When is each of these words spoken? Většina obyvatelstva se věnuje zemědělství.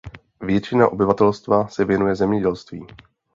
Většina 0.41 0.87
obyvatelstva 0.87 1.67
se 1.67 1.85
věnuje 1.85 2.15
zemědělství. 2.15 2.87